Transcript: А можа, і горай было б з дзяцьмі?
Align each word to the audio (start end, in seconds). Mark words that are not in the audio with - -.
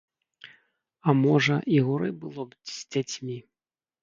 А 1.07 1.13
можа, 1.25 1.57
і 1.75 1.83
горай 1.91 2.11
было 2.25 2.41
б 2.55 2.63
з 2.71 2.75
дзяцьмі? 2.97 3.37